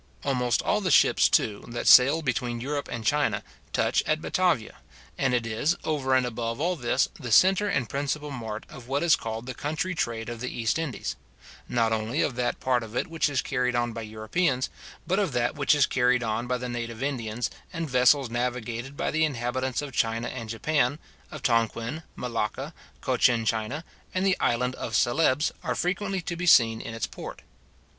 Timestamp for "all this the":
6.59-7.31